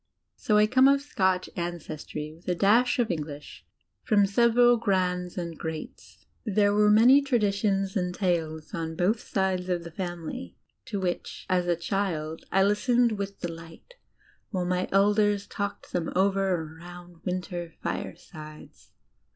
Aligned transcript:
So 0.35 0.57
I 0.57 0.65
come 0.65 0.87
of 0.87 0.99
Scotch 0.99 1.47
ancestry, 1.55 2.33
with 2.33 2.47
a 2.47 2.55
dash 2.55 2.97
of 2.97 3.09
EngHsh 3.09 3.61
from 4.01 4.25
several 4.25 4.77
"grands" 4.77 5.37
and 5.37 5.55
"greats." 5.55 6.25
There 6.43 6.73
were 6.73 6.89
many 6.89 7.21
traditions 7.21 7.95
and 7.95 8.11
tales 8.11 8.73
on 8.73 8.95
both 8.95 9.19
sides 9.19 9.69
of 9.69 9.83
the 9.83 9.91
family, 9.91 10.57
to 10.85 10.99
which, 10.99 11.45
as 11.51 11.67
a 11.67 11.75
child, 11.75 12.45
I 12.51 12.63
listened 12.63 13.11
with 13.11 13.41
delight 13.41 13.93
white 14.49 14.65
my 14.65 14.89
elders 14.91 15.45
talked 15.45 15.91
them 15.93 16.11
over 16.15 16.49
around 16.51 17.23
winter 17.23 17.75
firesides. 17.83 18.93